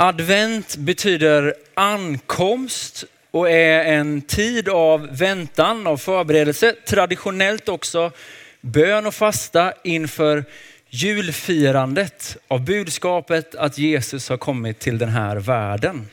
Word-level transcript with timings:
Advent 0.00 0.76
betyder 0.76 1.54
ankomst 1.74 3.04
och 3.30 3.50
är 3.50 3.84
en 3.84 4.22
tid 4.22 4.68
av 4.68 5.08
väntan, 5.18 5.86
av 5.86 5.96
förberedelse. 5.96 6.74
Traditionellt 6.86 7.68
också 7.68 8.12
bön 8.60 9.06
och 9.06 9.14
fasta 9.14 9.72
inför 9.84 10.44
julfirandet 10.90 12.36
av 12.48 12.64
budskapet 12.64 13.54
att 13.54 13.78
Jesus 13.78 14.28
har 14.28 14.36
kommit 14.36 14.78
till 14.78 14.98
den 14.98 15.08
här 15.08 15.36
världen. 15.36 16.08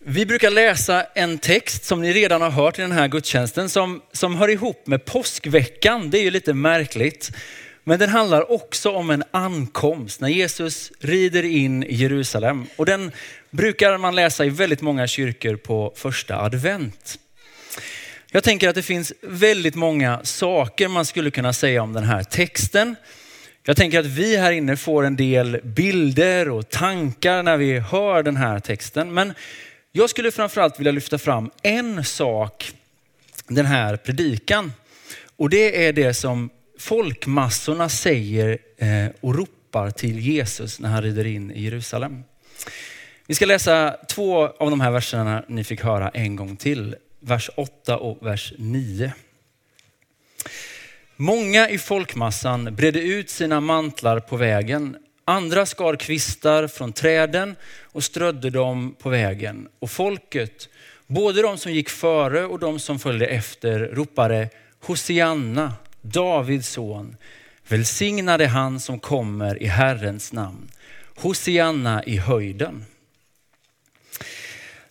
Vi 0.00 0.26
brukar 0.26 0.50
läsa 0.50 1.04
en 1.14 1.38
text 1.38 1.84
som 1.84 2.02
ni 2.02 2.12
redan 2.12 2.42
har 2.42 2.50
hört 2.50 2.78
i 2.78 2.82
den 2.82 2.92
här 2.92 3.08
gudstjänsten 3.08 3.68
som, 3.68 4.02
som 4.12 4.36
hör 4.36 4.48
ihop 4.48 4.86
med 4.86 5.04
påskveckan. 5.04 6.10
Det 6.10 6.18
är 6.18 6.22
ju 6.22 6.30
lite 6.30 6.54
märkligt. 6.54 7.30
Men 7.88 7.98
den 7.98 8.08
handlar 8.08 8.52
också 8.52 8.90
om 8.90 9.10
en 9.10 9.24
ankomst 9.30 10.20
när 10.20 10.28
Jesus 10.28 10.92
rider 11.00 11.42
in 11.42 11.82
i 11.82 11.94
Jerusalem. 11.94 12.66
Och 12.76 12.86
den 12.86 13.12
brukar 13.50 13.98
man 13.98 14.14
läsa 14.14 14.44
i 14.44 14.48
väldigt 14.48 14.80
många 14.80 15.06
kyrkor 15.06 15.56
på 15.56 15.92
första 15.96 16.36
advent. 16.36 17.18
Jag 18.30 18.44
tänker 18.44 18.68
att 18.68 18.74
det 18.74 18.82
finns 18.82 19.12
väldigt 19.22 19.74
många 19.74 20.20
saker 20.24 20.88
man 20.88 21.06
skulle 21.06 21.30
kunna 21.30 21.52
säga 21.52 21.82
om 21.82 21.92
den 21.92 22.04
här 22.04 22.22
texten. 22.22 22.96
Jag 23.64 23.76
tänker 23.76 23.98
att 23.98 24.06
vi 24.06 24.36
här 24.36 24.52
inne 24.52 24.76
får 24.76 25.04
en 25.04 25.16
del 25.16 25.60
bilder 25.62 26.48
och 26.48 26.68
tankar 26.68 27.42
när 27.42 27.56
vi 27.56 27.78
hör 27.78 28.22
den 28.22 28.36
här 28.36 28.60
texten. 28.60 29.14
Men 29.14 29.34
jag 29.92 30.10
skulle 30.10 30.30
framförallt 30.30 30.80
vilja 30.80 30.92
lyfta 30.92 31.18
fram 31.18 31.50
en 31.62 32.04
sak 32.04 32.72
den 33.46 33.66
här 33.66 33.96
predikan. 33.96 34.72
Och 35.36 35.50
det 35.50 35.86
är 35.86 35.92
det 35.92 36.14
som 36.14 36.50
folkmassorna 36.78 37.88
säger 37.88 38.58
eh, 38.76 39.06
och 39.20 39.34
ropar 39.34 39.90
till 39.90 40.18
Jesus 40.18 40.80
när 40.80 40.88
han 40.88 41.02
rider 41.02 41.26
in 41.26 41.50
i 41.50 41.62
Jerusalem. 41.62 42.24
Vi 43.26 43.34
ska 43.34 43.46
läsa 43.46 43.96
två 44.08 44.46
av 44.46 44.70
de 44.70 44.80
här 44.80 44.90
verserna 44.90 45.44
ni 45.48 45.64
fick 45.64 45.82
höra 45.82 46.08
en 46.08 46.36
gång 46.36 46.56
till. 46.56 46.96
Vers 47.20 47.50
8 47.56 47.96
och 47.96 48.26
vers 48.26 48.52
9. 48.58 49.12
Många 51.16 51.68
i 51.68 51.78
folkmassan 51.78 52.76
bredde 52.76 53.00
ut 53.00 53.30
sina 53.30 53.60
mantlar 53.60 54.20
på 54.20 54.36
vägen. 54.36 54.96
Andra 55.24 55.66
skar 55.66 55.96
kvistar 55.96 56.66
från 56.66 56.92
träden 56.92 57.56
och 57.82 58.04
strödde 58.04 58.50
dem 58.50 58.94
på 58.98 59.08
vägen. 59.08 59.68
Och 59.78 59.90
folket, 59.90 60.68
både 61.06 61.42
de 61.42 61.58
som 61.58 61.72
gick 61.72 61.88
före 61.88 62.44
och 62.44 62.58
de 62.58 62.78
som 62.78 62.98
följde 62.98 63.26
efter, 63.26 63.78
ropade 63.80 64.48
Hosianna, 64.80 65.72
Davids 66.02 66.68
son. 66.68 67.16
Välsignade 67.68 68.46
han 68.46 68.80
som 68.80 68.98
kommer 69.00 69.62
i 69.62 69.66
Herrens 69.66 70.32
namn. 70.32 70.70
Hosianna 71.16 72.04
i 72.04 72.16
höjden. 72.16 72.84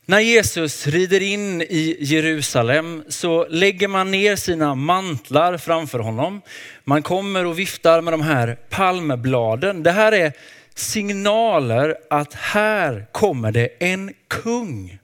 När 0.06 0.20
Jesus 0.20 0.88
rider 0.88 1.22
in 1.22 1.62
i 1.62 1.98
Jerusalem 2.00 3.04
så 3.08 3.48
lägger 3.50 3.88
man 3.88 4.12
ner 4.12 4.36
sina 4.36 4.76
mantlar 4.76 5.58
framför 5.58 6.00
honom. 6.00 6.42
Man 6.84 7.04
kommer 7.04 7.46
och 7.46 7.60
viftar 7.60 8.02
med 8.02 8.14
de 8.14 8.22
här 8.22 8.58
palmbladen. 8.70 9.84
Det 9.84 9.92
här 9.92 10.12
är 10.12 10.34
signaler 10.76 11.96
att 12.10 12.34
här 12.34 13.06
kommer 13.12 13.52
det 13.52 13.70
en 13.80 14.14
kung. 14.28 15.00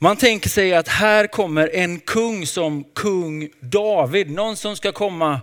Man 0.00 0.16
tänker 0.16 0.48
sig 0.48 0.74
att 0.74 0.88
här 0.88 1.26
kommer 1.26 1.70
en 1.74 2.00
kung 2.00 2.46
som 2.46 2.84
kung 2.84 3.48
David, 3.60 4.30
någon 4.30 4.56
som 4.56 4.76
ska 4.76 4.92
komma 4.92 5.40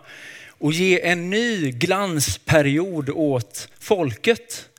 och 0.49 0.73
ge 0.73 1.01
en 1.01 1.29
ny 1.29 1.71
glansperiod 1.71 3.09
åt 3.09 3.69
folket. 3.79 4.69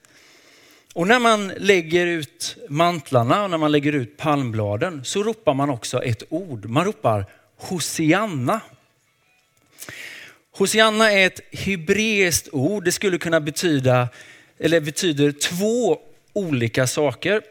Och 0.95 1.07
när 1.07 1.19
man 1.19 1.49
lägger 1.57 2.07
ut 2.07 2.57
mantlarna 2.69 3.45
och 3.45 3.51
när 3.51 3.59
man 3.59 3.73
lägger 3.73 3.93
ut 3.93 4.17
palmbladen 4.17 5.05
så 5.05 5.23
ropar 5.23 5.55
man 5.55 5.71
också 5.71 6.03
ett 6.03 6.23
ord. 6.29 6.67
Man 6.67 6.85
ropar 6.85 7.27
Hosianna. 7.57 8.61
Hosianna 10.53 11.13
är 11.13 11.27
ett 11.27 11.41
hebreiskt 11.53 12.49
ord. 12.53 12.85
Det 12.85 12.93
skulle 12.93 13.19
kunna 13.19 13.41
betyda, 13.41 14.09
eller 14.59 14.81
betyder 14.81 15.33
två 15.33 15.99
olika 16.33 16.87
saker. 16.87 17.43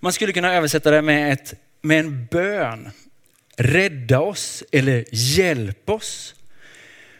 Man 0.00 0.12
skulle 0.12 0.32
kunna 0.32 0.54
översätta 0.54 0.90
det 0.90 1.02
med, 1.02 1.32
ett, 1.32 1.54
med 1.80 1.98
en 1.98 2.26
bön. 2.26 2.90
Rädda 3.56 4.20
oss 4.20 4.64
eller 4.72 5.04
hjälp 5.10 5.90
oss. 5.90 6.34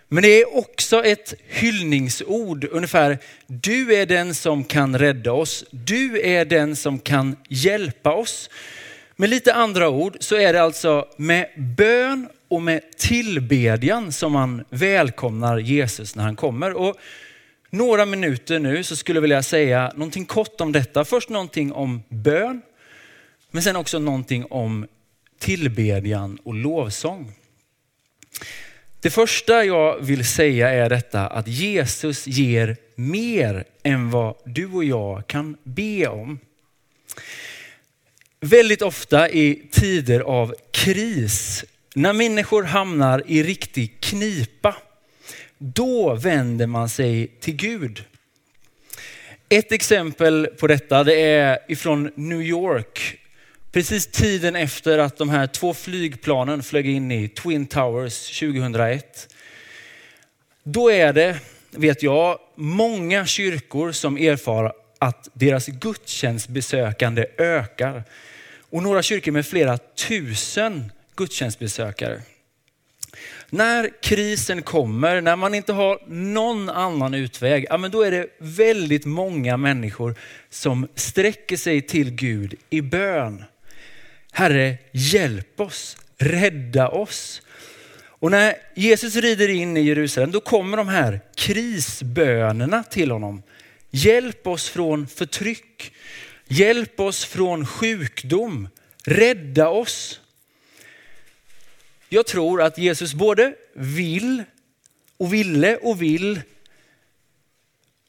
Men 0.09 0.23
det 0.23 0.29
är 0.29 0.57
också 0.57 1.05
ett 1.05 1.35
hyllningsord, 1.49 2.65
ungefär 2.71 3.19
du 3.47 3.95
är 3.95 4.07
den 4.07 4.35
som 4.35 4.65
kan 4.65 4.99
rädda 4.99 5.33
oss. 5.33 5.65
Du 5.71 6.21
är 6.21 6.45
den 6.45 6.77
som 6.77 6.99
kan 6.99 7.37
hjälpa 7.49 8.13
oss. 8.13 8.51
Med 9.17 9.31
lite 9.31 9.55
andra 9.55 9.89
ord 9.89 10.17
så 10.21 10.37
är 10.37 10.53
det 10.53 10.63
alltså 10.63 11.07
med 11.17 11.47
bön 11.57 12.29
och 12.49 12.63
med 12.63 12.83
tillbedjan 12.97 14.13
som 14.13 14.33
man 14.33 14.65
välkomnar 14.71 15.59
Jesus 15.59 16.17
när 16.17 16.25
han 16.25 16.37
kommer. 16.37 16.73
Och 16.73 16.97
några 17.71 18.07
minuter 18.07 18.59
nu 18.59 18.85
så 18.85 18.97
skulle 18.97 19.17
jag 19.17 19.23
vilja 19.23 19.43
säga 19.43 19.93
någonting 19.95 20.27
kort 20.27 20.61
om 20.61 20.73
detta. 20.73 21.05
Först 21.05 21.29
någonting 21.29 21.73
om 21.73 22.03
bön, 22.09 22.63
men 23.51 23.63
sen 23.63 23.77
också 23.77 23.99
någonting 23.99 24.45
om 24.45 24.87
tillbedjan 25.39 26.39
och 26.45 26.55
lovsång. 26.55 27.33
Det 29.01 29.11
första 29.11 29.65
jag 29.65 29.99
vill 30.01 30.27
säga 30.27 30.69
är 30.69 30.89
detta 30.89 31.27
att 31.27 31.49
Jesus 31.49 32.27
ger 32.27 32.77
mer 32.95 33.65
än 33.83 34.11
vad 34.11 34.35
du 34.45 34.67
och 34.67 34.85
jag 34.85 35.27
kan 35.27 35.57
be 35.63 36.07
om. 36.07 36.39
Väldigt 38.41 38.83
ofta 38.83 39.31
i 39.31 39.69
tider 39.71 40.21
av 40.21 40.55
kris, 40.71 41.65
när 41.95 42.13
människor 42.13 42.63
hamnar 42.63 43.23
i 43.27 43.43
riktig 43.43 44.01
knipa, 44.01 44.77
då 45.59 46.15
vänder 46.15 46.67
man 46.67 46.89
sig 46.89 47.27
till 47.41 47.57
Gud. 47.57 48.05
Ett 49.49 49.73
exempel 49.73 50.47
på 50.47 50.67
detta 50.67 51.05
det 51.05 51.21
är 51.21 51.59
ifrån 51.69 52.11
New 52.15 52.43
York 52.43 53.19
Precis 53.79 54.07
tiden 54.07 54.57
efter 54.57 54.99
att 54.99 55.17
de 55.17 55.29
här 55.29 55.47
två 55.47 55.75
flygplanen 55.75 56.63
flög 56.63 56.89
in 56.89 57.13
i 57.13 57.29
Twin 57.29 57.67
Towers 57.67 58.39
2001. 58.41 59.35
Då 60.63 60.91
är 60.91 61.13
det, 61.13 61.39
vet 61.71 62.03
jag, 62.03 62.39
många 62.55 63.27
kyrkor 63.27 63.93
som 63.93 64.17
erfar 64.17 64.73
att 64.99 65.29
deras 65.33 65.67
gudstjänstbesökande 65.67 67.27
ökar. 67.37 68.05
Och 68.71 68.83
några 68.83 69.03
kyrkor 69.03 69.33
med 69.33 69.47
flera 69.47 69.79
tusen 69.79 70.93
gudstjänstbesökare. 71.17 72.23
När 73.51 74.03
krisen 74.03 74.63
kommer, 74.63 75.21
när 75.21 75.37
man 75.37 75.55
inte 75.55 75.73
har 75.73 75.99
någon 76.07 76.69
annan 76.69 77.15
utväg, 77.15 77.67
ja, 77.71 77.79
men 77.79 77.91
då 77.91 78.03
är 78.03 78.11
det 78.11 78.27
väldigt 78.39 79.05
många 79.05 79.57
människor 79.57 80.15
som 80.51 80.89
sträcker 80.95 81.57
sig 81.57 81.83
till 81.83 82.11
Gud 82.11 82.55
i 82.71 82.81
bön. 82.81 83.45
Herre, 84.33 84.79
hjälp 84.93 85.61
oss, 85.61 85.97
rädda 86.17 86.89
oss. 86.89 87.43
Och 88.21 88.31
när 88.31 88.55
Jesus 88.75 89.17
rider 89.17 89.49
in 89.49 89.77
i 89.77 89.81
Jerusalem, 89.81 90.31
då 90.31 90.41
kommer 90.41 90.77
de 90.77 90.89
här 90.89 91.21
krisbönerna 91.35 92.83
till 92.83 93.11
honom. 93.11 93.43
Hjälp 93.91 94.47
oss 94.47 94.69
från 94.69 95.07
förtryck. 95.07 95.93
Hjälp 96.47 97.01
oss 97.01 97.25
från 97.25 97.67
sjukdom. 97.67 98.69
Rädda 99.05 99.69
oss. 99.69 100.21
Jag 102.09 102.27
tror 102.27 102.63
att 102.63 102.79
Jesus 102.79 103.15
både 103.15 103.55
vill 103.75 104.45
och 105.17 105.33
ville 105.33 105.77
och 105.77 106.03
vill 106.03 106.41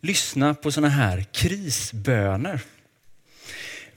lyssna 0.01 0.53
på 0.53 0.71
sådana 0.71 0.89
här 0.89 1.25
krisböner. 1.31 2.59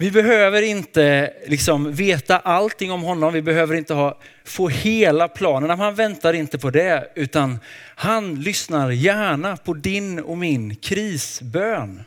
Vi 0.03 0.11
behöver 0.11 0.63
inte 0.63 1.33
liksom 1.47 1.93
veta 1.93 2.39
allting 2.39 2.91
om 2.91 3.03
honom. 3.03 3.33
Vi 3.33 3.43
behöver 3.43 3.75
inte 3.75 3.95
ha, 3.95 4.19
få 4.45 4.69
hela 4.69 5.29
planen. 5.29 5.79
Han 5.79 5.95
väntar 5.95 6.33
inte 6.33 6.59
på 6.59 6.71
det, 6.71 7.13
utan 7.15 7.59
han 7.95 8.35
lyssnar 8.35 8.91
gärna 8.91 9.57
på 9.57 9.75
din 9.75 10.19
och 10.19 10.39
min 10.39 10.77
krisbön. 10.77 12.05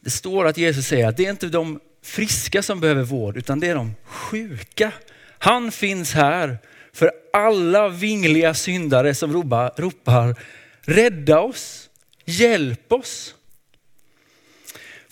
Det 0.00 0.10
står 0.10 0.46
att 0.46 0.58
Jesus 0.58 0.86
säger 0.86 1.08
att 1.08 1.16
det 1.16 1.26
är 1.26 1.30
inte 1.30 1.46
de 1.46 1.80
friska 2.02 2.62
som 2.62 2.80
behöver 2.80 3.02
vård, 3.02 3.36
utan 3.36 3.60
det 3.60 3.68
är 3.68 3.74
de 3.74 3.94
sjuka. 4.04 4.92
Han 5.38 5.72
finns 5.72 6.12
här 6.12 6.58
för 6.92 7.10
alla 7.32 7.88
vingliga 7.88 8.54
syndare 8.54 9.14
som 9.14 9.32
ropar, 9.32 9.72
ropar 9.76 10.36
rädda 10.80 11.40
oss, 11.40 11.90
hjälp 12.24 12.92
oss. 12.92 13.34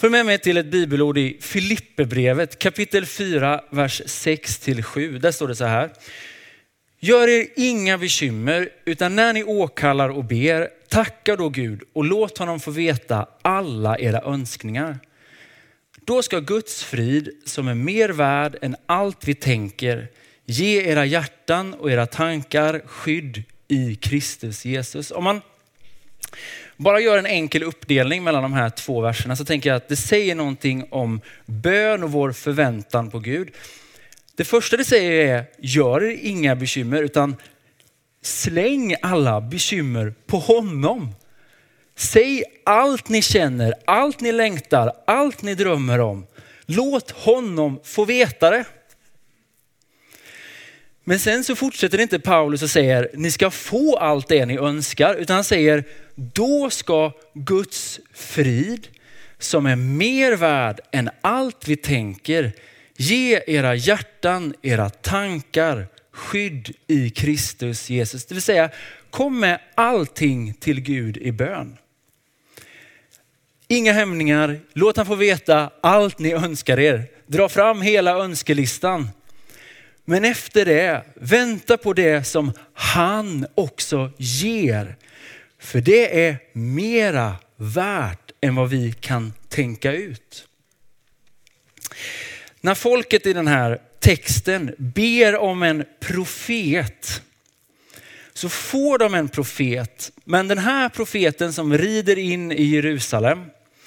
Följ 0.00 0.10
med 0.10 0.26
mig 0.26 0.38
till 0.38 0.56
ett 0.56 0.66
bibelord 0.66 1.18
i 1.18 1.36
Filipperbrevet 1.40 2.58
kapitel 2.58 3.06
4, 3.06 3.60
vers 3.70 4.02
6-7. 4.06 5.18
Där 5.18 5.32
står 5.32 5.48
det 5.48 5.56
så 5.56 5.64
här. 5.64 5.90
Gör 7.00 7.28
er 7.28 7.46
inga 7.56 7.98
bekymmer, 7.98 8.68
utan 8.84 9.16
när 9.16 9.32
ni 9.32 9.44
åkallar 9.44 10.08
och 10.08 10.24
ber, 10.24 10.68
tacka 10.88 11.36
då 11.36 11.48
Gud 11.48 11.82
och 11.92 12.04
låt 12.04 12.38
honom 12.38 12.60
få 12.60 12.70
veta 12.70 13.28
alla 13.42 13.98
era 13.98 14.20
önskningar. 14.20 14.98
Då 16.04 16.22
ska 16.22 16.38
Guds 16.38 16.84
frid, 16.84 17.30
som 17.44 17.68
är 17.68 17.74
mer 17.74 18.08
värd 18.08 18.56
än 18.62 18.76
allt 18.86 19.28
vi 19.28 19.34
tänker, 19.34 20.08
ge 20.44 20.82
era 20.82 21.04
hjärtan 21.04 21.74
och 21.74 21.90
era 21.90 22.06
tankar 22.06 22.82
skydd 22.86 23.42
i 23.68 23.94
Kristus 23.94 24.64
Jesus. 24.64 25.10
Om 25.10 25.24
man 25.24 25.40
bara 26.82 27.00
gör 27.00 27.18
en 27.18 27.26
enkel 27.26 27.62
uppdelning 27.62 28.24
mellan 28.24 28.42
de 28.42 28.52
här 28.52 28.70
två 28.70 29.00
verserna 29.00 29.36
så 29.36 29.44
tänker 29.44 29.70
jag 29.70 29.76
att 29.76 29.88
det 29.88 29.96
säger 29.96 30.34
någonting 30.34 30.84
om 30.90 31.20
bön 31.46 32.02
och 32.02 32.12
vår 32.12 32.32
förväntan 32.32 33.10
på 33.10 33.18
Gud. 33.18 33.50
Det 34.36 34.44
första 34.44 34.76
det 34.76 34.84
säger 34.84 35.10
är, 35.10 35.44
gör 35.58 36.04
er 36.04 36.18
inga 36.22 36.56
bekymmer 36.56 37.02
utan 37.02 37.36
släng 38.22 38.94
alla 39.02 39.40
bekymmer 39.40 40.14
på 40.26 40.38
honom. 40.38 41.14
Säg 41.96 42.44
allt 42.64 43.08
ni 43.08 43.22
känner, 43.22 43.74
allt 43.84 44.20
ni 44.20 44.32
längtar, 44.32 44.92
allt 45.06 45.42
ni 45.42 45.54
drömmer 45.54 46.00
om. 46.00 46.26
Låt 46.66 47.10
honom 47.10 47.80
få 47.84 48.04
veta 48.04 48.50
det. 48.50 48.64
Men 51.04 51.18
sen 51.18 51.44
så 51.44 51.56
fortsätter 51.56 52.00
inte 52.00 52.20
Paulus 52.20 52.62
och 52.62 52.70
säger, 52.70 53.10
ni 53.14 53.30
ska 53.30 53.50
få 53.50 53.96
allt 53.96 54.28
det 54.28 54.46
ni 54.46 54.58
önskar, 54.58 55.14
utan 55.14 55.34
han 55.34 55.44
säger, 55.44 55.84
då 56.14 56.70
ska 56.70 57.12
Guds 57.34 58.00
frid, 58.14 58.88
som 59.38 59.66
är 59.66 59.76
mer 59.76 60.36
värd 60.36 60.80
än 60.92 61.10
allt 61.20 61.68
vi 61.68 61.76
tänker, 61.76 62.52
ge 62.96 63.40
era 63.46 63.74
hjärtan, 63.74 64.54
era 64.62 64.90
tankar 64.90 65.86
skydd 66.12 66.74
i 66.86 67.10
Kristus 67.10 67.90
Jesus. 67.90 68.26
Det 68.26 68.34
vill 68.34 68.42
säga, 68.42 68.70
kom 69.10 69.40
med 69.40 69.60
allting 69.74 70.54
till 70.54 70.80
Gud 70.80 71.16
i 71.16 71.32
bön. 71.32 71.76
Inga 73.68 73.92
hämningar, 73.92 74.60
låt 74.72 74.96
han 74.96 75.06
få 75.06 75.14
veta 75.14 75.70
allt 75.80 76.18
ni 76.18 76.32
önskar 76.32 76.78
er. 76.78 77.06
Dra 77.26 77.48
fram 77.48 77.82
hela 77.82 78.18
önskelistan. 78.18 79.08
Men 80.10 80.24
efter 80.24 80.64
det, 80.64 81.04
vänta 81.14 81.76
på 81.76 81.92
det 81.92 82.24
som 82.24 82.52
han 82.72 83.46
också 83.54 84.10
ger. 84.18 84.96
För 85.58 85.80
det 85.80 86.26
är 86.26 86.38
mera 86.52 87.36
värt 87.56 88.32
än 88.40 88.54
vad 88.54 88.70
vi 88.70 88.92
kan 88.92 89.32
tänka 89.48 89.92
ut. 89.92 90.46
När 92.60 92.74
folket 92.74 93.26
i 93.26 93.32
den 93.32 93.46
här 93.46 93.80
texten 94.00 94.74
ber 94.78 95.36
om 95.36 95.62
en 95.62 95.84
profet 96.00 97.22
så 98.32 98.48
får 98.48 98.98
de 98.98 99.14
en 99.14 99.28
profet. 99.28 100.12
Men 100.24 100.48
den 100.48 100.58
här 100.58 100.88
profeten 100.88 101.52
som 101.52 101.78
rider 101.78 102.18
in 102.18 102.52
i 102.52 102.62
Jerusalem, 102.62 103.44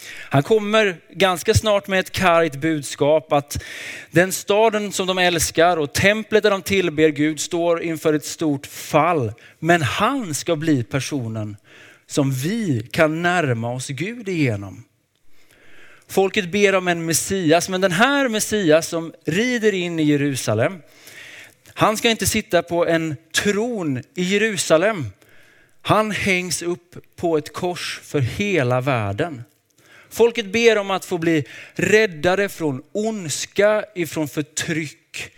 han 0.10 0.44
kommer 0.44 0.98
ganska 1.10 1.54
snart 1.54 1.88
med 1.88 2.00
ett 2.00 2.12
kargt 2.12 2.56
budskap 2.56 3.34
att 3.34 3.64
den 4.12 4.32
staden 4.32 4.92
som 4.92 5.08
de 5.08 5.18
älskar 5.18 5.78
och 5.78 5.94
templet 5.94 6.44
där 6.44 6.52
de 6.52 6.62
tillber 6.62 7.10
Gud 7.10 7.40
står 7.40 7.82
inför 7.82 8.14
ett 8.14 8.26
stort 8.26 8.66
fall. 8.66 9.34
Men 9.60 9.82
han 9.82 10.34
ska 10.34 10.56
bli 10.56 10.84
personen 10.84 11.58
som 12.08 12.32
vi 12.32 12.88
kan 12.92 13.22
närma 13.22 13.74
oss 13.74 13.88
Gud 13.88 14.30
igenom. 14.30 14.84
Folket 16.08 16.52
ber 16.52 16.76
om 16.76 16.88
en 16.88 17.06
Messias, 17.06 17.70
men 17.70 17.82
den 17.82 17.92
här 17.92 18.30
Messias 18.30 18.88
som 18.88 19.14
rider 19.26 19.74
in 19.74 20.00
i 20.00 20.04
Jerusalem, 20.04 20.82
han 21.74 21.98
ska 21.98 22.10
inte 22.10 22.26
sitta 22.26 22.64
på 22.64 22.88
en 22.88 23.16
tron 23.36 24.04
i 24.16 24.24
Jerusalem. 24.24 25.06
Han 25.82 26.12
hängs 26.12 26.62
upp 26.62 27.16
på 27.16 27.38
ett 27.38 27.54
kors 27.54 28.00
för 28.04 28.20
hela 28.20 28.82
världen. 28.82 29.44
Folket 30.14 30.46
ber 30.46 30.78
om 30.78 30.92
att 30.92 31.06
få 31.06 31.18
bli 31.18 31.46
räddade 31.74 32.50
från 32.50 32.84
ondska, 32.92 33.86
ifrån 33.96 34.28
förtryck. 34.28 35.32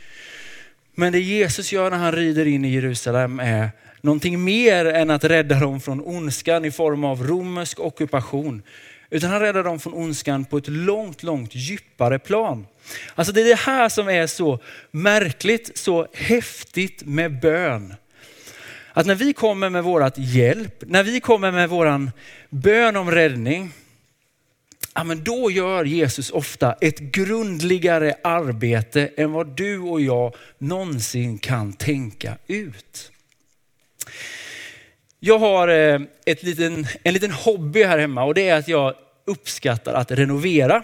Men 0.96 1.14
det 1.14 1.20
Jesus 1.20 1.72
gör 1.72 1.90
när 1.90 1.98
han 1.98 2.12
rider 2.12 2.46
in 2.46 2.66
i 2.66 2.74
Jerusalem 2.74 3.40
är 3.40 3.70
någonting 4.02 4.44
mer 4.44 4.86
än 4.86 5.10
att 5.10 5.24
rädda 5.24 5.60
dem 5.60 5.82
från 5.82 6.02
ondskan 6.02 6.66
i 6.66 6.72
form 6.72 7.04
av 7.04 7.28
romersk 7.28 7.80
ockupation. 7.80 8.64
Utan 9.10 9.30
han 9.30 9.40
räddar 9.40 9.64
dem 9.64 9.80
från 9.80 9.94
ondskan 9.94 10.46
på 10.46 10.58
ett 10.58 10.68
långt, 10.68 11.24
långt 11.24 11.56
djupare 11.56 12.20
plan. 12.20 12.68
Alltså 13.16 13.34
det 13.34 13.42
är 13.42 13.46
det 13.46 13.60
här 13.60 13.90
som 13.90 14.10
är 14.10 14.28
så 14.28 14.60
märkligt, 14.92 15.78
så 15.78 16.08
häftigt 16.14 17.06
med 17.06 17.40
bön. 17.40 17.94
Att 18.94 19.06
när 19.06 19.16
vi 19.16 19.34
kommer 19.34 19.70
med 19.70 19.84
vårt 19.84 20.18
hjälp, 20.18 20.84
när 20.88 21.04
vi 21.04 21.20
kommer 21.20 21.52
med 21.52 21.70
våran 21.70 22.12
bön 22.50 22.96
om 22.96 23.12
räddning, 23.12 23.72
ja, 24.96 25.04
men 25.04 25.24
då 25.24 25.52
gör 25.52 25.86
Jesus 25.86 26.30
ofta 26.30 26.74
ett 26.82 27.00
grundligare 27.00 28.16
arbete 28.24 29.10
än 29.18 29.32
vad 29.32 29.48
du 29.48 29.80
och 29.80 30.02
jag 30.02 30.36
någonsin 30.58 31.38
kan 31.38 31.74
tänka 31.74 32.38
ut. 32.48 33.12
Jag 35.20 35.40
har 35.40 35.68
eh, 35.68 36.02
ett 36.26 36.44
liten, 36.44 36.88
en 37.04 37.14
liten 37.14 37.32
hobby 37.32 37.84
här 37.84 37.98
hemma 37.98 38.24
och 38.24 38.34
det 38.34 38.50
är 38.50 38.58
att 38.58 38.68
jag 38.68 38.94
uppskattar 39.26 39.94
att 39.94 40.12
renovera. 40.12 40.84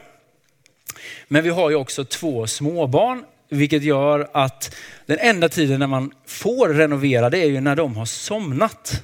Men 1.28 1.44
vi 1.44 1.50
har 1.50 1.69
ju 1.69 1.75
också 1.75 2.06
två 2.06 2.48
småbarn, 2.48 3.24
vilket 3.50 3.84
gör 3.84 4.30
att 4.34 4.75
den 5.06 5.18
enda 5.19 5.50
tiden 5.50 5.80
när 5.80 5.88
man 5.88 6.14
får 6.25 6.69
renovera 6.69 7.30
det 7.30 7.38
är 7.38 7.46
ju 7.46 7.62
när 7.62 7.75
de 7.75 7.96
har 7.96 8.06
somnat. 8.06 9.04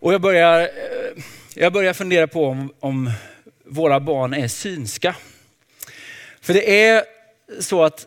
Och 0.00 0.14
jag 0.14 0.20
börjar, 0.20 0.60
eh, 0.60 1.22
jag 1.54 1.72
börjar 1.72 1.92
fundera 1.92 2.26
på 2.26 2.46
om, 2.46 2.72
om 2.80 3.10
våra 3.70 4.00
barn 4.00 4.34
är 4.34 4.48
synska. 4.48 5.16
För 6.40 6.54
det 6.54 6.84
är 6.86 7.04
så 7.60 7.84
att 7.84 8.06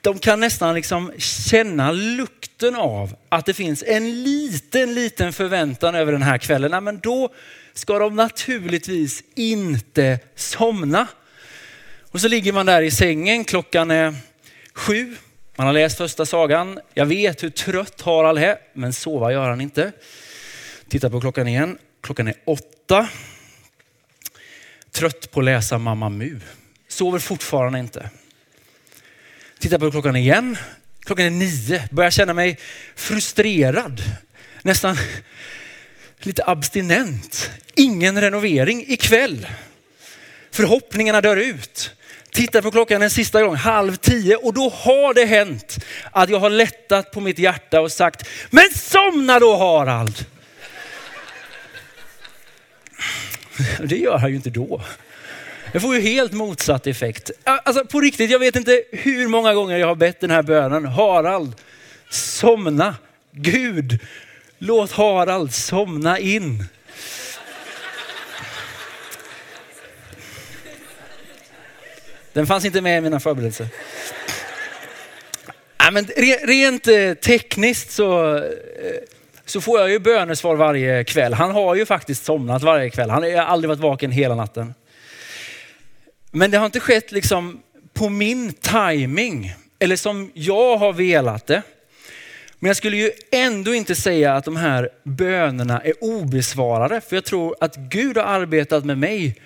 de 0.00 0.18
kan 0.18 0.40
nästan 0.40 0.74
liksom 0.74 1.12
känna 1.18 1.92
lukten 1.92 2.76
av 2.76 3.16
att 3.28 3.46
det 3.46 3.54
finns 3.54 3.84
en 3.86 4.22
liten, 4.22 4.94
liten 4.94 5.32
förväntan 5.32 5.94
över 5.94 6.12
den 6.12 6.22
här 6.22 6.38
kvällen. 6.38 6.70
Nej, 6.70 6.80
men 6.80 6.98
då 6.98 7.32
ska 7.72 7.98
de 7.98 8.16
naturligtvis 8.16 9.22
inte 9.34 10.18
somna. 10.34 11.06
Och 12.10 12.20
så 12.20 12.28
ligger 12.28 12.52
man 12.52 12.66
där 12.66 12.82
i 12.82 12.90
sängen, 12.90 13.44
klockan 13.44 13.90
är 13.90 14.14
sju, 14.74 15.16
man 15.56 15.66
har 15.66 15.74
läst 15.74 15.98
första 15.98 16.26
sagan. 16.26 16.80
Jag 16.94 17.06
vet 17.06 17.42
hur 17.42 17.50
trött 17.50 18.00
Harald 18.00 18.38
är, 18.38 18.58
men 18.72 18.92
sova 18.92 19.32
gör 19.32 19.50
han 19.50 19.60
inte. 19.60 19.92
Titta 20.88 21.10
på 21.10 21.20
klockan 21.20 21.48
igen, 21.48 21.78
klockan 22.00 22.28
är 22.28 22.34
åtta. 22.44 23.08
Trött 24.96 25.30
på 25.30 25.40
att 25.40 25.44
läsa 25.44 25.78
Mamma 25.78 26.08
Mu. 26.08 26.40
Sover 26.88 27.18
fortfarande 27.18 27.78
inte. 27.78 28.10
Tittar 29.58 29.78
på 29.78 29.90
klockan 29.90 30.16
igen. 30.16 30.56
Klockan 31.04 31.26
är 31.26 31.30
nio. 31.30 31.88
Börjar 31.90 32.10
känna 32.10 32.34
mig 32.34 32.58
frustrerad. 32.94 34.02
Nästan 34.62 34.96
lite 36.18 36.42
abstinent. 36.46 37.50
Ingen 37.74 38.20
renovering 38.20 38.84
ikväll. 38.88 39.46
Förhoppningarna 40.50 41.20
dör 41.20 41.36
ut. 41.36 41.90
Tittar 42.30 42.62
på 42.62 42.70
klockan 42.70 43.02
en 43.02 43.10
sista 43.10 43.42
gång, 43.42 43.56
halv 43.56 43.96
tio 43.96 44.36
och 44.36 44.54
då 44.54 44.68
har 44.68 45.14
det 45.14 45.24
hänt 45.24 45.84
att 46.10 46.30
jag 46.30 46.38
har 46.38 46.50
lättat 46.50 47.10
på 47.10 47.20
mitt 47.20 47.38
hjärta 47.38 47.80
och 47.80 47.92
sagt, 47.92 48.28
men 48.50 48.70
somna 48.74 49.40
då 49.40 49.56
Harald. 49.56 50.26
Det 53.84 53.96
gör 53.96 54.18
han 54.18 54.30
ju 54.30 54.36
inte 54.36 54.50
då. 54.50 54.82
Det 55.72 55.80
får 55.80 55.94
ju 55.94 56.00
helt 56.00 56.32
motsatt 56.32 56.86
effekt. 56.86 57.30
Alltså 57.44 57.84
på 57.84 58.00
riktigt, 58.00 58.30
jag 58.30 58.38
vet 58.38 58.56
inte 58.56 58.82
hur 58.92 59.28
många 59.28 59.54
gånger 59.54 59.78
jag 59.78 59.86
har 59.86 59.94
bett 59.94 60.20
den 60.20 60.30
här 60.30 60.42
bönen. 60.42 60.84
Harald, 60.84 61.52
somna. 62.10 62.96
Gud, 63.32 63.98
låt 64.58 64.92
Harald 64.92 65.54
somna 65.54 66.18
in. 66.18 66.64
Den 72.32 72.46
fanns 72.46 72.64
inte 72.64 72.80
med 72.80 72.98
i 72.98 73.00
mina 73.00 73.20
förberedelser. 73.20 73.66
Ja, 75.78 75.90
men 75.90 76.06
rent 76.46 76.86
eh, 76.86 77.14
tekniskt 77.14 77.90
så, 77.90 78.36
eh, 78.36 78.42
så 79.46 79.60
får 79.60 79.80
jag 79.80 79.90
ju 79.90 79.98
bönesvar 79.98 80.56
varje 80.56 81.04
kväll. 81.04 81.34
Han 81.34 81.50
har 81.50 81.74
ju 81.74 81.86
faktiskt 81.86 82.24
somnat 82.24 82.62
varje 82.62 82.90
kväll. 82.90 83.10
Han 83.10 83.22
har 83.22 83.30
aldrig 83.30 83.68
varit 83.68 83.80
vaken 83.80 84.10
hela 84.10 84.34
natten. 84.34 84.74
Men 86.30 86.50
det 86.50 86.58
har 86.58 86.66
inte 86.66 86.80
skett 86.80 87.12
liksom 87.12 87.62
på 87.94 88.08
min 88.08 88.52
timing 88.52 89.54
eller 89.78 89.96
som 89.96 90.30
jag 90.34 90.76
har 90.76 90.92
velat 90.92 91.46
det. 91.46 91.62
Men 92.58 92.68
jag 92.68 92.76
skulle 92.76 92.96
ju 92.96 93.10
ändå 93.32 93.74
inte 93.74 93.94
säga 93.94 94.34
att 94.34 94.44
de 94.44 94.56
här 94.56 94.90
bönerna 95.04 95.80
är 95.80 95.92
obesvarade. 96.00 97.00
För 97.00 97.16
jag 97.16 97.24
tror 97.24 97.56
att 97.60 97.76
Gud 97.76 98.16
har 98.16 98.24
arbetat 98.24 98.84
med 98.84 98.98
mig. 98.98 99.36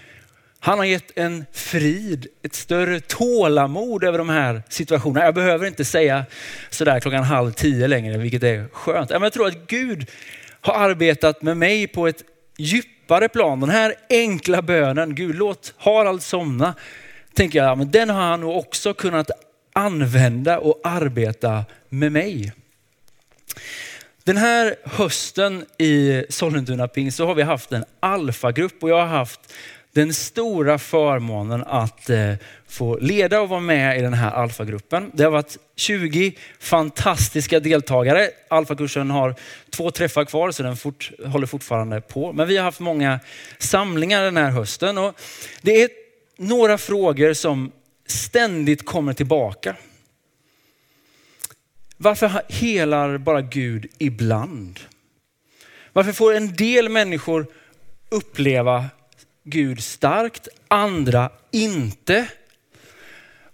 Han 0.62 0.78
har 0.78 0.84
gett 0.84 1.18
en 1.18 1.44
frid, 1.52 2.26
ett 2.42 2.54
större 2.54 3.00
tålamod 3.00 4.04
över 4.04 4.18
de 4.18 4.28
här 4.28 4.62
situationerna. 4.68 5.24
Jag 5.24 5.34
behöver 5.34 5.66
inte 5.66 5.84
säga 5.84 6.24
sådär 6.70 7.00
klockan 7.00 7.24
halv 7.24 7.52
tio 7.52 7.88
längre, 7.88 8.18
vilket 8.18 8.42
är 8.42 8.68
skönt. 8.72 9.10
Jag 9.10 9.32
tror 9.32 9.46
att 9.46 9.66
Gud 9.66 10.10
har 10.60 10.74
arbetat 10.74 11.42
med 11.42 11.56
mig 11.56 11.86
på 11.86 12.06
ett 12.08 12.24
djupare 12.56 13.28
plan. 13.28 13.60
Den 13.60 13.70
här 13.70 13.94
enkla 14.10 14.62
bönen, 14.62 15.14
Gud 15.14 15.34
låt 15.34 15.74
Harald 15.78 16.22
somna, 16.22 16.74
tänker 17.34 17.58
jag, 17.58 17.78
men 17.78 17.90
den 17.90 18.10
har 18.10 18.22
han 18.22 18.40
nog 18.40 18.56
också 18.56 18.94
kunnat 18.94 19.30
använda 19.72 20.58
och 20.58 20.80
arbeta 20.84 21.64
med 21.88 22.12
mig. 22.12 22.52
Den 24.24 24.36
här 24.36 24.76
hösten 24.84 25.64
i 25.78 26.24
Sollentuna 26.28 26.88
Ping 26.88 27.12
så 27.12 27.26
har 27.26 27.34
vi 27.34 27.42
haft 27.42 27.72
en 27.72 27.84
alfagrupp 28.00 28.82
och 28.82 28.90
jag 28.90 28.96
har 28.96 29.06
haft 29.06 29.40
den 29.92 30.14
stora 30.14 30.78
förmånen 30.78 31.64
att 31.66 32.10
eh, 32.10 32.34
få 32.68 32.98
leda 32.98 33.40
och 33.40 33.48
vara 33.48 33.60
med 33.60 33.98
i 33.98 34.02
den 34.02 34.14
här 34.14 34.30
alfagruppen. 34.30 35.10
Det 35.14 35.24
har 35.24 35.30
varit 35.30 35.58
20 35.76 36.36
fantastiska 36.58 37.60
deltagare. 37.60 38.30
Alfakursen 38.48 39.10
har 39.10 39.34
två 39.70 39.90
träffar 39.90 40.24
kvar 40.24 40.50
så 40.50 40.62
den 40.62 40.76
fort, 40.76 41.10
håller 41.26 41.46
fortfarande 41.46 42.00
på. 42.00 42.32
Men 42.32 42.48
vi 42.48 42.56
har 42.56 42.64
haft 42.64 42.80
många 42.80 43.20
samlingar 43.58 44.22
den 44.22 44.36
här 44.36 44.50
hösten 44.50 44.98
och 44.98 45.20
det 45.62 45.82
är 45.82 45.90
några 46.36 46.78
frågor 46.78 47.32
som 47.32 47.72
ständigt 48.06 48.84
kommer 48.84 49.12
tillbaka. 49.12 49.76
Varför 51.96 52.42
helar 52.48 53.18
bara 53.18 53.40
Gud 53.40 53.86
ibland? 53.98 54.80
Varför 55.92 56.12
får 56.12 56.34
en 56.34 56.56
del 56.56 56.88
människor 56.88 57.46
uppleva 58.08 58.88
Gud 59.44 59.82
starkt, 59.82 60.48
andra 60.68 61.30
inte? 61.50 62.26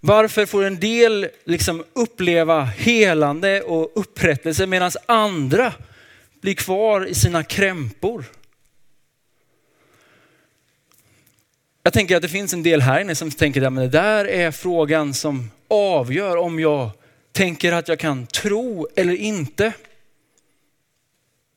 Varför 0.00 0.46
får 0.46 0.64
en 0.64 0.80
del 0.80 1.28
liksom 1.44 1.84
uppleva 1.92 2.64
helande 2.64 3.62
och 3.62 3.92
upprättelse 3.94 4.66
medan 4.66 4.90
andra 5.06 5.72
blir 6.40 6.54
kvar 6.54 7.06
i 7.06 7.14
sina 7.14 7.44
krämpor? 7.44 8.24
Jag 11.82 11.92
tänker 11.92 12.16
att 12.16 12.22
det 12.22 12.28
finns 12.28 12.52
en 12.52 12.62
del 12.62 12.80
här 12.80 13.00
inne 13.00 13.14
som 13.14 13.30
tänker 13.30 13.62
att 13.62 13.76
det 13.76 13.88
där 13.88 14.24
är 14.24 14.50
frågan 14.50 15.14
som 15.14 15.50
avgör 15.68 16.36
om 16.36 16.60
jag 16.60 16.90
tänker 17.32 17.72
att 17.72 17.88
jag 17.88 17.98
kan 17.98 18.26
tro 18.26 18.88
eller 18.96 19.14
inte. 19.14 19.72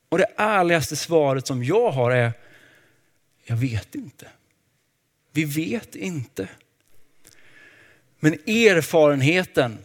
Och 0.09 0.17
det 0.17 0.31
ärligaste 0.38 0.95
svaret 0.95 1.48
som 1.48 1.63
jag 1.63 1.91
har 1.91 2.12
är, 2.12 2.31
jag 3.50 3.56
vet 3.56 3.96
inte. 3.96 4.27
Vi 5.32 5.46
vet 5.46 5.96
inte. 5.96 6.48
Men 8.20 8.34
erfarenheten, 8.34 9.77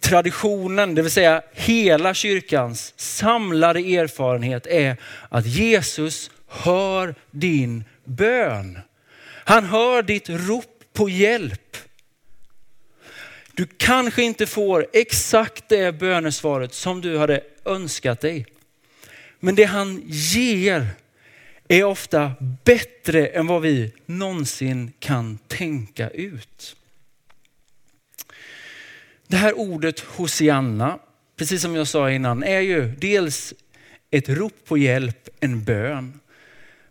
traditionen, 0.00 0.94
det 0.94 1.02
vill 1.02 1.10
säga 1.10 1.42
hela 1.52 2.14
kyrkans 2.14 2.94
samlade 2.96 3.80
erfarenhet 3.80 4.66
är 4.66 4.96
att 5.28 5.46
Jesus 5.46 6.30
hör 6.46 7.14
din 7.30 7.84
bön. 8.04 8.78
Han 9.44 9.64
hör 9.64 10.02
ditt 10.02 10.28
rop 10.28 10.84
på 10.92 11.08
hjälp. 11.08 11.76
Du 13.52 13.66
kanske 13.76 14.22
inte 14.22 14.46
får 14.46 14.86
exakt 14.92 15.68
det 15.68 15.98
bönesvaret 15.98 16.74
som 16.74 17.00
du 17.00 17.18
hade 17.18 17.40
önskat 17.64 18.20
dig. 18.20 18.46
Men 19.40 19.54
det 19.54 19.64
han 19.64 20.02
ger 20.06 20.86
är 21.68 21.84
ofta 21.84 22.32
bättre 22.64 23.26
än 23.26 23.46
vad 23.46 23.62
vi 23.62 23.92
någonsin 24.06 24.92
kan 24.98 25.38
tänka 25.48 26.10
ut. 26.10 26.76
Det 29.26 29.36
här 29.36 29.58
ordet 29.58 30.00
Hosianna, 30.00 30.98
precis 31.36 31.62
som 31.62 31.74
jag 31.74 31.88
sa 31.88 32.10
innan, 32.10 32.42
är 32.42 32.60
ju 32.60 32.94
dels 32.98 33.54
ett 34.10 34.28
rop 34.28 34.64
på 34.64 34.78
hjälp, 34.78 35.28
en 35.40 35.64
bön. 35.64 36.20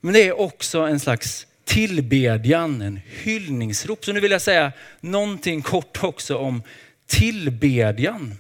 Men 0.02 0.14
det 0.14 0.28
är 0.28 0.40
också 0.40 0.80
en 0.80 1.00
slags 1.00 1.48
tillbedjan, 1.66 2.82
en 2.82 3.00
hyllningsrop. 3.06 4.06
Så 4.06 4.14
nu 4.14 4.20
vill 4.20 4.32
jag 4.32 4.42
säga 4.42 4.72
någonting 5.02 5.62
kort 5.62 6.04
också 6.04 6.38
om 6.38 6.64
tillbedjan. 7.06 8.36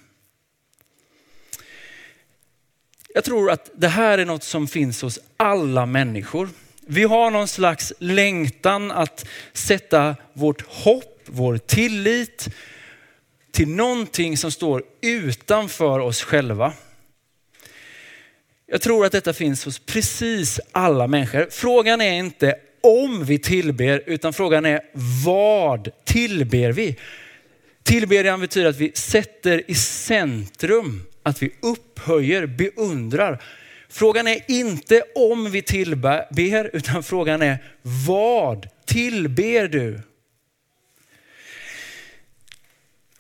Jag 3.14 3.24
tror 3.24 3.52
att 3.52 3.72
det 3.76 3.88
här 3.88 4.18
är 4.18 4.26
något 4.26 4.44
som 4.44 4.68
finns 4.68 5.02
hos 5.02 5.20
alla 5.38 5.86
människor. 5.86 6.50
Vi 6.88 7.04
har 7.04 7.32
någon 7.32 7.48
slags 7.48 7.94
längtan 8.00 8.92
att 8.92 9.26
sätta 9.54 10.16
vårt 10.34 10.62
hopp, 10.68 11.22
vår 11.26 11.58
tillit 11.58 12.48
till 13.52 13.70
någonting 13.70 14.38
som 14.38 14.52
står 14.52 14.84
utanför 15.02 16.00
oss 16.00 16.22
själva. 16.22 16.74
Jag 18.66 18.82
tror 18.82 19.06
att 19.06 19.12
detta 19.12 19.34
finns 19.34 19.66
hos 19.66 19.80
precis 19.80 20.60
alla 20.72 21.08
människor. 21.08 21.48
Frågan 21.52 22.02
är 22.02 22.14
inte 22.14 22.56
om 22.82 23.26
vi 23.26 23.40
tillber, 23.40 24.04
utan 24.06 24.34
frågan 24.34 24.66
är 24.66 24.82
vad 25.26 25.92
tillber 26.06 26.72
vi? 26.72 26.96
Tillbedjan 27.84 28.40
betyder 28.40 28.70
att 28.70 28.78
vi 28.78 28.92
sätter 28.96 29.72
i 29.72 29.76
centrum, 29.76 31.04
att 31.28 31.42
vi 31.42 31.52
upphöjer, 31.62 32.46
beundrar. 32.46 33.44
Frågan 33.90 34.28
är 34.28 34.52
inte 34.52 35.04
om 35.16 35.52
vi 35.52 35.62
tillber, 35.62 36.70
utan 36.74 37.04
frågan 37.04 37.42
är 37.42 37.58
vad 38.08 38.70
tillber 38.86 39.68
du? 39.68 40.02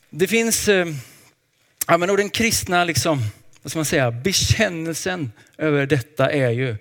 Det 0.10 0.28
finns, 0.28 0.68
eh, 0.68 0.88
ja 1.88 1.98
men 1.98 2.10
och 2.10 2.18
den 2.18 2.30
kristna 2.30 2.84
liksom, 2.84 3.22
vad 3.62 3.72
ska 3.72 3.80
man 3.80 3.86
säga, 3.86 4.12
bekännelsen 4.12 5.32
över 5.58 5.86
detta 5.86 6.32
är 6.32 6.50
ju 6.50 6.76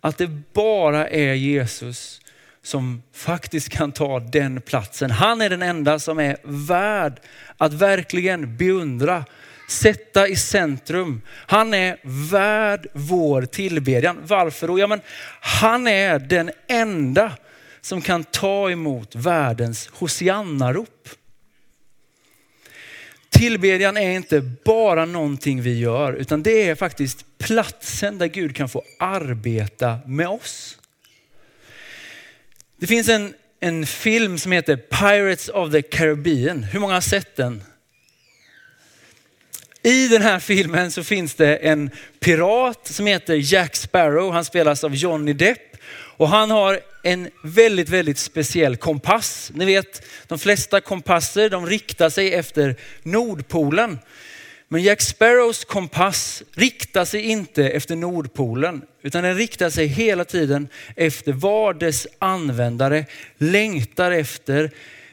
att 0.00 0.18
det 0.18 0.28
bara 0.52 1.08
är 1.08 1.34
Jesus 1.34 2.20
som 2.62 3.02
faktiskt 3.12 3.68
kan 3.68 3.92
ta 3.92 4.20
den 4.20 4.60
platsen. 4.60 5.10
Han 5.10 5.40
är 5.40 5.50
den 5.50 5.62
enda 5.62 5.98
som 5.98 6.18
är 6.18 6.36
värd 6.42 7.20
att 7.56 7.72
verkligen 7.72 8.56
beundra, 8.56 9.24
sätta 9.68 10.28
i 10.28 10.36
centrum. 10.36 11.22
Han 11.28 11.74
är 11.74 11.98
värd 12.30 12.86
vår 12.92 13.42
tillbedjan. 13.42 14.18
Varför 14.22 14.68
då? 14.68 14.78
Ja, 14.78 14.86
men 14.86 15.00
han 15.40 15.86
är 15.86 16.18
den 16.18 16.50
enda 16.68 17.32
som 17.80 18.00
kan 18.00 18.24
ta 18.24 18.70
emot 18.70 19.14
världens 19.14 19.88
hosiannarop. 19.92 21.08
Tillbedjan 23.28 23.96
är 23.96 24.10
inte 24.10 24.40
bara 24.64 25.04
någonting 25.04 25.62
vi 25.62 25.78
gör, 25.78 26.12
utan 26.12 26.42
det 26.42 26.68
är 26.68 26.74
faktiskt 26.74 27.38
platsen 27.38 28.18
där 28.18 28.26
Gud 28.26 28.56
kan 28.56 28.68
få 28.68 28.82
arbeta 28.98 29.98
med 30.06 30.28
oss. 30.28 30.78
Det 32.76 32.86
finns 32.86 33.08
en, 33.08 33.34
en 33.60 33.86
film 33.86 34.38
som 34.38 34.52
heter 34.52 34.76
Pirates 34.76 35.48
of 35.48 35.72
the 35.72 35.82
Caribbean. 35.82 36.62
Hur 36.62 36.80
många 36.80 36.94
har 36.94 37.00
sett 37.00 37.36
den? 37.36 37.62
I 39.86 40.08
den 40.08 40.22
här 40.22 40.38
filmen 40.38 40.90
så 40.90 41.04
finns 41.04 41.34
det 41.34 41.56
en 41.56 41.90
pirat 42.20 42.86
som 42.86 43.06
heter 43.06 43.34
Jack 43.52 43.76
Sparrow. 43.76 44.32
Han 44.32 44.44
spelas 44.44 44.84
av 44.84 44.94
Johnny 44.94 45.32
Depp 45.32 45.76
och 45.94 46.28
han 46.28 46.50
har 46.50 46.80
en 47.02 47.30
väldigt, 47.42 47.88
väldigt 47.88 48.18
speciell 48.18 48.76
kompass. 48.76 49.50
Ni 49.54 49.64
vet, 49.64 50.06
de 50.26 50.38
flesta 50.38 50.80
kompasser 50.80 51.50
de 51.50 51.66
riktar 51.66 52.10
sig 52.10 52.34
efter 52.34 52.76
Nordpolen. 53.02 53.98
Men 54.68 54.82
Jack 54.82 55.00
Sparrows 55.00 55.64
kompass 55.64 56.42
riktar 56.54 57.04
sig 57.04 57.20
inte 57.20 57.68
efter 57.68 57.96
Nordpolen, 57.96 58.82
utan 59.02 59.24
den 59.24 59.36
riktar 59.36 59.70
sig 59.70 59.86
hela 59.86 60.24
tiden 60.24 60.68
efter 60.96 61.32
vad 61.32 61.78
dess 61.80 62.06
användare 62.18 63.04
längtar 63.38 64.10
efter, 64.10 64.70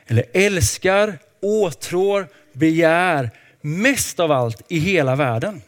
eller 0.07 0.25
älskar, 0.33 1.19
åtrår, 1.41 2.27
begär, 2.53 3.29
mest 3.61 4.19
av 4.19 4.31
allt 4.31 4.61
i 4.67 4.79
hela 4.79 5.15
världen. 5.15 5.61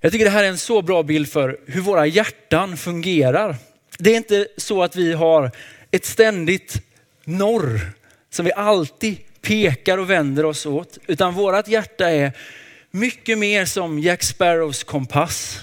Jag 0.00 0.12
tycker 0.12 0.24
det 0.24 0.30
här 0.30 0.44
är 0.44 0.48
en 0.48 0.58
så 0.58 0.82
bra 0.82 1.02
bild 1.02 1.28
för 1.28 1.60
hur 1.66 1.80
våra 1.80 2.06
hjärtan 2.06 2.76
fungerar. 2.76 3.56
Det 3.98 4.10
är 4.10 4.16
inte 4.16 4.48
så 4.56 4.82
att 4.82 4.96
vi 4.96 5.12
har 5.12 5.50
ett 5.90 6.04
ständigt 6.04 6.82
norr 7.24 7.80
som 8.30 8.44
vi 8.44 8.52
alltid 8.52 9.16
pekar 9.40 9.98
och 9.98 10.10
vänder 10.10 10.44
oss 10.44 10.66
åt, 10.66 10.98
utan 11.06 11.34
vårt 11.34 11.68
hjärta 11.68 12.10
är 12.10 12.32
mycket 12.90 13.38
mer 13.38 13.64
som 13.64 13.98
Jack 13.98 14.22
Sparrows 14.22 14.84
kompass. 14.84 15.60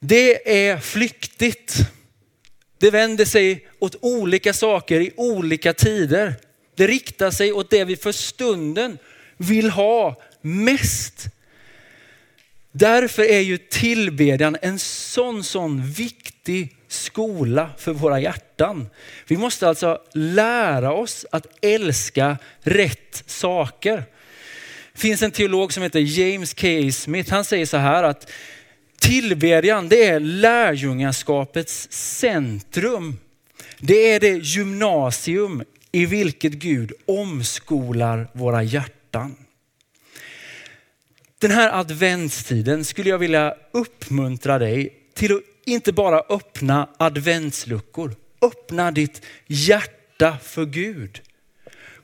Det 0.00 0.66
är 0.68 0.78
flyktigt. 0.78 1.76
Det 2.78 2.90
vänder 2.90 3.24
sig 3.24 3.68
åt 3.78 3.96
olika 4.00 4.52
saker 4.52 5.00
i 5.00 5.12
olika 5.16 5.72
tider. 5.72 6.34
Det 6.74 6.86
riktar 6.86 7.30
sig 7.30 7.52
åt 7.52 7.70
det 7.70 7.84
vi 7.84 7.96
för 7.96 8.12
stunden 8.12 8.98
vill 9.36 9.70
ha 9.70 10.16
mest. 10.40 11.26
Därför 12.72 13.22
är 13.22 13.40
ju 13.40 13.58
tillbedjan 13.58 14.56
en 14.62 14.78
sån, 14.78 15.44
sån 15.44 15.90
viktig 15.90 16.76
skola 16.88 17.70
för 17.78 17.92
våra 17.92 18.20
hjärtan. 18.20 18.88
Vi 19.26 19.36
måste 19.36 19.68
alltså 19.68 19.98
lära 20.12 20.92
oss 20.92 21.26
att 21.32 21.46
älska 21.62 22.38
rätt 22.60 23.22
saker. 23.26 24.04
Det 24.92 25.00
finns 25.00 25.22
en 25.22 25.30
teolog 25.30 25.72
som 25.72 25.82
heter 25.82 26.00
James 26.00 26.54
K. 26.54 26.66
Smith. 26.92 27.32
Han 27.32 27.44
säger 27.44 27.66
så 27.66 27.76
här 27.76 28.02
att 28.02 28.30
Tillbedjan 28.98 29.88
det 29.88 30.04
är 30.04 30.20
lärjungaskapets 30.20 31.88
centrum. 31.90 33.18
Det 33.78 34.12
är 34.12 34.20
det 34.20 34.36
gymnasium 34.36 35.62
i 35.92 36.06
vilket 36.06 36.52
Gud 36.52 36.92
omskolar 37.06 38.28
våra 38.32 38.62
hjärtan 38.62 39.05
hjärtan. 39.16 39.36
Den 41.38 41.50
här 41.50 41.80
adventstiden 41.80 42.84
skulle 42.84 43.10
jag 43.10 43.18
vilja 43.18 43.54
uppmuntra 43.72 44.58
dig 44.58 44.92
till 45.14 45.36
att 45.36 45.42
inte 45.66 45.92
bara 45.92 46.22
öppna 46.28 46.88
adventsluckor. 46.98 48.14
Öppna 48.42 48.90
ditt 48.90 49.22
hjärta 49.46 50.38
för 50.42 50.64
Gud. 50.64 51.20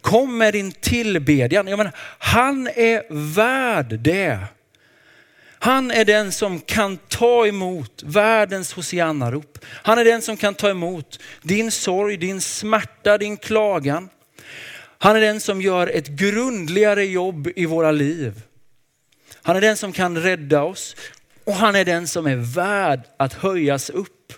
Kom 0.00 0.38
med 0.38 0.52
din 0.54 0.72
tillbedjan. 0.72 1.66
Jag 1.68 1.76
menar, 1.76 1.92
han 2.18 2.66
är 2.66 3.02
värd 3.34 3.98
det. 4.00 4.38
Han 5.58 5.90
är 5.90 6.04
den 6.04 6.32
som 6.32 6.60
kan 6.60 6.98
ta 7.08 7.46
emot 7.46 8.02
världens 8.02 8.72
hosiannarop. 8.72 9.58
Han 9.64 9.98
är 9.98 10.04
den 10.04 10.22
som 10.22 10.36
kan 10.36 10.54
ta 10.54 10.70
emot 10.70 11.18
din 11.42 11.70
sorg, 11.70 12.16
din 12.16 12.40
smärta, 12.40 13.18
din 13.18 13.36
klagan. 13.36 14.08
Han 15.02 15.16
är 15.16 15.20
den 15.20 15.40
som 15.40 15.62
gör 15.62 15.86
ett 15.86 16.08
grundligare 16.08 17.04
jobb 17.04 17.48
i 17.56 17.66
våra 17.66 17.90
liv. 17.90 18.42
Han 19.34 19.56
är 19.56 19.60
den 19.60 19.76
som 19.76 19.92
kan 19.92 20.18
rädda 20.18 20.62
oss 20.62 20.96
och 21.44 21.54
han 21.54 21.74
är 21.74 21.84
den 21.84 22.08
som 22.08 22.26
är 22.26 22.36
värd 22.36 23.00
att 23.16 23.32
höjas 23.32 23.90
upp. 23.90 24.32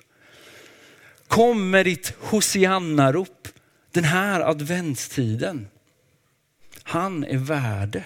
Kom 1.28 1.71
med 1.71 1.87
ditt 1.87 2.14
hosianna-rop 2.21 3.49
den 3.90 4.04
här 4.04 4.40
adventstiden. 4.40 5.68
Han 6.83 7.25
är 7.25 7.38
värde. 7.38 8.04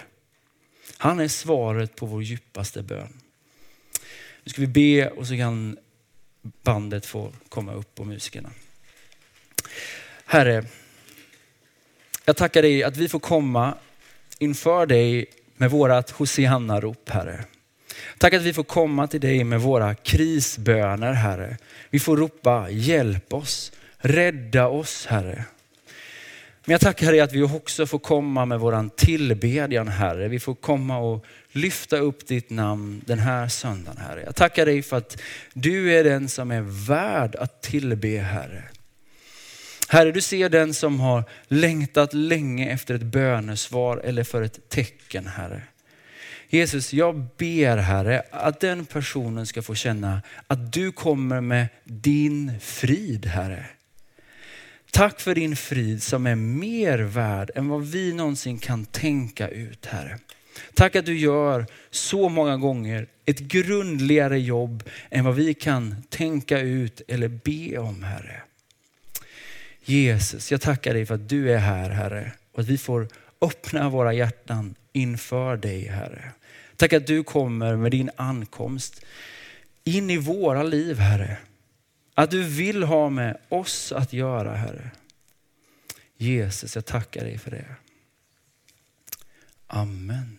Han 0.97 1.19
är 1.19 1.27
svaret 1.27 1.95
på 1.95 2.05
vår 2.05 2.23
djupaste 2.23 2.83
bön. 2.83 3.21
Nu 4.43 4.49
ska 4.49 4.61
vi 4.61 4.67
be 4.67 5.09
och 5.09 5.27
så 5.27 5.37
kan 5.37 5.77
bandet 6.41 7.05
få 7.05 7.33
komma 7.49 7.73
upp 7.73 7.99
och 7.99 8.07
musikerna. 8.07 8.51
Herre, 10.25 10.65
jag 12.29 12.37
tackar 12.37 12.61
dig 12.61 12.83
att 12.83 12.97
vi 12.97 13.09
får 13.09 13.19
komma 13.19 13.73
inför 14.39 14.85
dig 14.85 15.25
med 15.57 15.71
vårat 15.71 16.11
Hosianna-rop, 16.11 17.09
Herre. 17.09 17.45
Tack 18.17 18.33
att 18.33 18.41
vi 18.41 18.53
får 18.53 18.63
komma 18.63 19.07
till 19.07 19.21
dig 19.21 19.43
med 19.43 19.61
våra 19.61 19.95
krisböner, 19.95 21.13
Herre. 21.13 21.57
Vi 21.89 21.99
får 21.99 22.17
ropa, 22.17 22.69
hjälp 22.69 23.33
oss, 23.33 23.71
rädda 23.97 24.67
oss, 24.67 25.05
Herre. 25.05 25.45
Men 26.65 26.71
jag 26.71 26.81
tackar 26.81 27.11
dig 27.11 27.19
att 27.19 27.33
vi 27.33 27.43
också 27.43 27.87
får 27.87 27.99
komma 27.99 28.45
med 28.45 28.59
våran 28.59 28.89
tillbedjan 28.89 29.87
Herre. 29.87 30.27
Vi 30.27 30.39
får 30.39 30.55
komma 30.55 30.97
och 30.97 31.25
lyfta 31.51 31.97
upp 31.97 32.27
ditt 32.27 32.49
namn 32.49 33.01
den 33.05 33.19
här 33.19 33.47
söndagen 33.47 33.97
Herre. 33.97 34.23
Jag 34.25 34.35
tackar 34.35 34.65
dig 34.65 34.81
för 34.81 34.97
att 34.97 35.21
du 35.53 35.97
är 35.97 36.03
den 36.03 36.29
som 36.29 36.51
är 36.51 36.87
värd 36.87 37.35
att 37.35 37.61
tillbe 37.61 38.17
Herre. 38.17 38.63
Herre, 39.91 40.11
du 40.11 40.21
ser 40.21 40.49
den 40.49 40.73
som 40.73 40.99
har 40.99 41.23
längtat 41.47 42.13
länge 42.13 42.69
efter 42.69 42.95
ett 42.95 43.03
bönesvar 43.03 43.97
eller 43.97 44.23
för 44.23 44.41
ett 44.41 44.69
tecken 44.69 45.27
Herre. 45.27 45.61
Jesus, 46.49 46.93
jag 46.93 47.27
ber 47.37 47.77
Herre 47.77 48.23
att 48.31 48.59
den 48.59 48.85
personen 48.85 49.45
ska 49.45 49.61
få 49.61 49.75
känna 49.75 50.21
att 50.47 50.73
du 50.73 50.91
kommer 50.91 51.41
med 51.41 51.67
din 51.83 52.59
frid 52.59 53.25
Herre. 53.25 53.65
Tack 54.91 55.19
för 55.19 55.35
din 55.35 55.55
frid 55.55 56.03
som 56.03 56.27
är 56.27 56.35
mer 56.35 56.99
värd 56.99 57.51
än 57.55 57.67
vad 57.67 57.85
vi 57.85 58.13
någonsin 58.13 58.59
kan 58.59 58.85
tänka 58.85 59.47
ut 59.47 59.85
Herre. 59.85 60.19
Tack 60.73 60.95
att 60.95 61.05
du 61.05 61.17
gör 61.17 61.65
så 61.89 62.29
många 62.29 62.57
gånger 62.57 63.07
ett 63.25 63.39
grundligare 63.39 64.39
jobb 64.39 64.83
än 65.09 65.25
vad 65.25 65.35
vi 65.35 65.53
kan 65.53 66.03
tänka 66.09 66.59
ut 66.59 67.01
eller 67.07 67.27
be 67.27 67.77
om 67.77 68.03
Herre. 68.03 68.41
Jesus, 69.89 70.51
jag 70.51 70.61
tackar 70.61 70.93
dig 70.93 71.05
för 71.05 71.15
att 71.15 71.29
du 71.29 71.51
är 71.53 71.57
här 71.57 71.89
Herre 71.89 72.31
och 72.51 72.59
att 72.59 72.67
vi 72.67 72.77
får 72.77 73.07
öppna 73.41 73.89
våra 73.89 74.13
hjärtan 74.13 74.75
inför 74.93 75.57
dig 75.57 75.87
Herre. 75.87 76.31
Tack 76.75 76.93
att 76.93 77.07
du 77.07 77.23
kommer 77.23 77.75
med 77.75 77.91
din 77.91 78.09
ankomst 78.15 79.01
in 79.83 80.09
i 80.09 80.17
våra 80.17 80.63
liv 80.63 80.99
Herre. 80.99 81.37
Att 82.13 82.31
du 82.31 82.43
vill 82.43 82.83
ha 82.83 83.09
med 83.09 83.37
oss 83.49 83.91
att 83.91 84.13
göra 84.13 84.55
Herre. 84.55 84.91
Jesus, 86.17 86.75
jag 86.75 86.85
tackar 86.85 87.23
dig 87.23 87.37
för 87.37 87.51
det. 87.51 87.65
Amen. 89.67 90.37